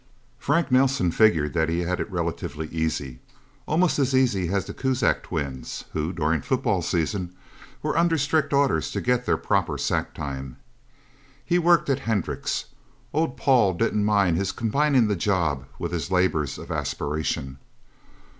[0.39, 3.19] Frank Nelsen figured that he had it relatively easy
[3.67, 7.35] almost as easy as the Kuzak twins, who, during football season,
[7.83, 10.57] were under strict orders to get their proper sack time.
[11.45, 12.65] He worked at Hendricks'
[13.13, 17.59] old Paul didn't mind his combining the job with his labors of aspiration.